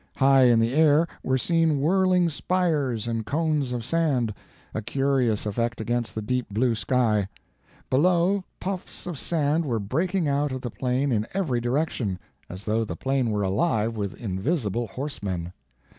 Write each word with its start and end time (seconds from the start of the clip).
High 0.17 0.45
in 0.45 0.59
the 0.59 0.73
air 0.73 1.07
were 1.21 1.37
seen 1.37 1.79
whirling 1.79 2.27
spires 2.29 3.07
and 3.07 3.23
cones 3.23 3.71
of 3.71 3.85
sand—a 3.85 4.81
curious 4.81 5.45
effect 5.45 5.79
against 5.79 6.15
the 6.15 6.23
deep 6.23 6.47
blue 6.49 6.73
sky. 6.73 7.27
Below, 7.91 8.43
puffs 8.59 9.05
of 9.05 9.19
sand 9.19 9.63
were 9.63 9.77
breaking 9.77 10.27
out 10.27 10.51
of 10.51 10.61
the 10.61 10.71
plain 10.71 11.11
in 11.11 11.27
every 11.35 11.61
direction, 11.61 12.17
as 12.49 12.65
though 12.65 12.83
the 12.83 12.95
plain 12.95 13.29
were 13.29 13.43
alive 13.43 13.95
with 13.95 14.15
invisible 14.19 14.87
horsemen. 14.87 15.53